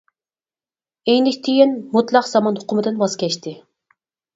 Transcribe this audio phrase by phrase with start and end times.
[1.11, 3.61] ئېينىشتىيىن مۇتلەق زامان ئۇقۇمىدىن ۋاز كەچتى.